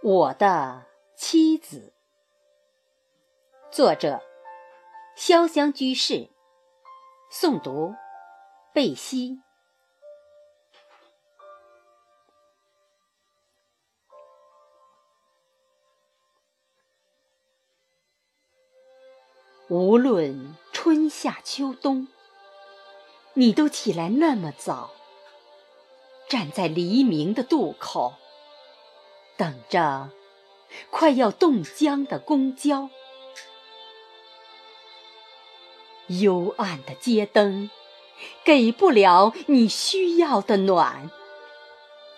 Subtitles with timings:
[0.00, 1.92] 我的妻子，
[3.68, 4.22] 作者：
[5.16, 6.28] 潇湘居士，
[7.32, 7.96] 诵读：
[8.72, 9.40] 贝西。
[19.68, 22.06] 无论春夏秋冬，
[23.34, 24.92] 你都起来那么早，
[26.28, 28.14] 站在黎明的渡口。
[29.38, 30.10] 等着
[30.90, 32.90] 快要冻僵的公交，
[36.08, 37.70] 幽暗的街灯
[38.44, 41.08] 给不了你需要的暖，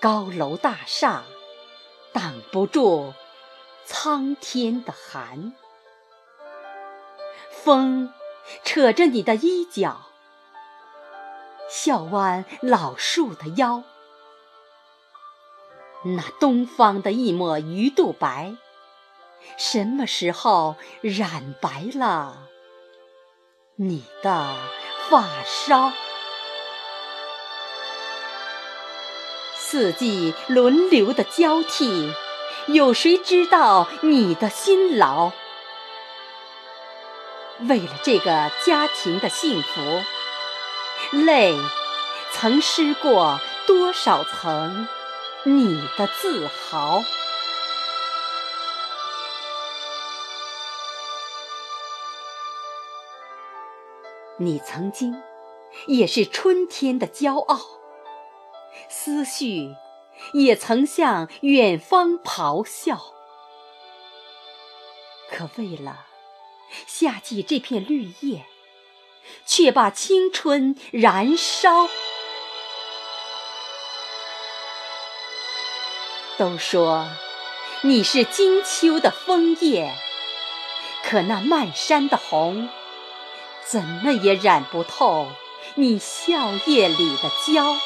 [0.01, 1.25] 高楼大厦
[2.15, 3.13] 挡不住
[3.85, 5.53] 苍天的寒，
[7.51, 8.11] 风
[8.65, 10.07] 扯着你的衣角，
[11.69, 13.83] 笑弯老树的腰。
[16.03, 18.55] 那东方的一抹鱼肚白，
[19.59, 22.49] 什么时候染白了
[23.77, 24.57] 你的
[25.11, 25.93] 发梢？
[29.57, 32.15] 四季轮流的交替，
[32.67, 35.33] 有谁知道你的辛劳？
[37.69, 40.03] 为了这个家庭的幸福，
[41.13, 41.55] 泪
[42.33, 44.89] 曾湿过多少层？
[45.45, 47.03] 你的自豪，
[54.37, 55.23] 你曾经
[55.87, 57.59] 也是春天的骄傲，
[58.91, 59.75] 思绪
[60.35, 63.15] 也曾向远方咆哮。
[65.31, 66.05] 可为了
[66.87, 68.45] 夏季这片绿叶，
[69.47, 71.89] 却把青春燃烧。
[76.41, 77.07] 都说
[77.83, 79.95] 你是金秋的枫叶，
[81.05, 82.71] 可那漫山的红，
[83.67, 85.27] 怎么也染不透
[85.75, 87.77] 你笑靥里的娇。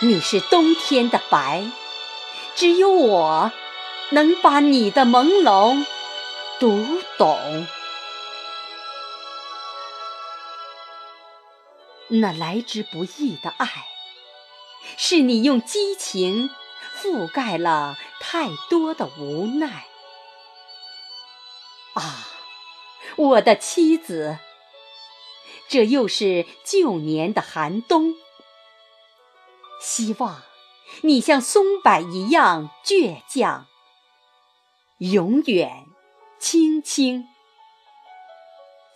[0.00, 1.64] 你是冬天的白，
[2.54, 3.50] 只有我
[4.10, 5.86] 能把你的朦胧
[6.60, 7.66] 读懂。
[12.08, 13.66] 那来之不易的爱。
[14.96, 16.50] 是你用激情
[16.96, 19.86] 覆盖了太多的无奈
[21.94, 22.28] 啊，
[23.16, 24.38] 我的妻子，
[25.68, 28.14] 这又是旧年的寒冬。
[29.80, 30.42] 希望
[31.02, 33.66] 你像松柏一样倔强，
[34.98, 35.86] 永远
[36.40, 37.24] 轻轻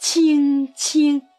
[0.00, 1.31] 轻轻。